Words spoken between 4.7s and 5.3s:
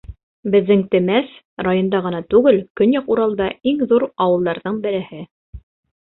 береһе.